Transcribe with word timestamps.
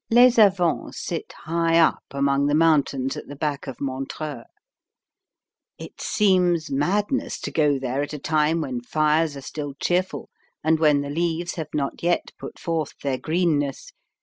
Les 0.09 0.39
Avants 0.39 0.97
sit 0.97 1.31
high 1.43 1.77
up 1.77 2.01
among 2.09 2.47
the 2.47 2.55
mountains 2.55 3.15
at 3.15 3.27
the 3.27 3.35
back 3.35 3.67
of 3.67 3.79
Montreux. 3.79 4.41
It 5.77 6.01
seems 6.01 6.71
madness 6.71 7.39
to 7.41 7.51
go 7.51 7.77
there 7.77 8.01
at 8.01 8.11
a 8.11 8.17
time 8.17 8.61
when 8.61 8.81
fires 8.81 9.37
are 9.37 9.41
still 9.41 9.75
cheerful 9.75 10.27
and 10.63 10.79
when 10.79 11.01
the 11.01 11.11
leaves 11.11 11.53
have 11.53 11.69
not 11.75 12.01
yet 12.01 12.31
put 12.39 12.57
forth 12.57 12.97
their 13.03 13.19
greenness. 13.19 13.91